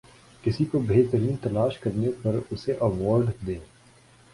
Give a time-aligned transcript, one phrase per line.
[0.43, 3.59] کسی کو بہترین تلاش کرنے پر اسے ایوارڈ دیں